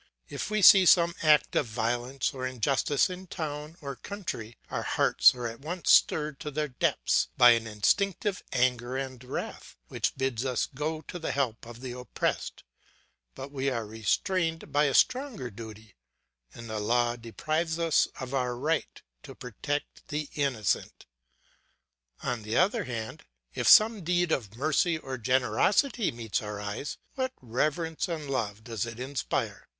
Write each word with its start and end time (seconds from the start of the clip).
If 0.29 0.49
we 0.49 0.63
see 0.63 0.87
some 0.87 1.13
act 1.21 1.55
of 1.55 1.67
violence 1.67 2.33
or 2.33 2.47
injustice 2.47 3.07
in 3.07 3.27
town 3.27 3.77
or 3.81 3.95
country, 3.95 4.57
our 4.71 4.81
hearts 4.81 5.35
are 5.35 5.45
at 5.45 5.59
once 5.59 5.91
stirred 5.91 6.39
to 6.39 6.49
their 6.49 6.69
depths 6.69 7.27
by 7.37 7.51
an 7.51 7.67
instinctive 7.67 8.41
anger 8.51 8.97
and 8.97 9.23
wrath, 9.23 9.75
which 9.89 10.15
bids 10.17 10.43
us 10.43 10.65
go 10.73 11.01
to 11.01 11.19
the 11.19 11.31
help 11.33 11.67
of 11.67 11.81
the 11.81 11.91
oppressed; 11.91 12.63
but 13.35 13.51
we 13.51 13.69
are 13.69 13.85
restrained 13.85 14.73
by 14.73 14.85
a 14.85 14.95
stronger 14.95 15.51
duty, 15.51 15.93
and 16.51 16.67
the 16.67 16.79
law 16.79 17.15
deprives 17.15 17.77
us 17.77 18.07
of 18.19 18.33
our 18.33 18.57
right 18.57 19.03
to 19.21 19.35
protect 19.35 20.07
the 20.07 20.29
innocent. 20.33 21.05
On 22.23 22.41
the 22.41 22.57
other 22.57 22.85
hand, 22.85 23.23
if 23.53 23.67
some 23.67 24.03
deed 24.03 24.31
of 24.31 24.55
mercy 24.55 24.97
or 24.97 25.19
generosity 25.19 26.11
meets 26.11 26.41
our 26.41 26.59
eye, 26.59 26.85
what 27.13 27.33
reverence 27.39 28.07
and 28.07 28.27
love 28.27 28.63
does 28.63 28.87
it 28.87 28.99
inspire! 28.99 29.67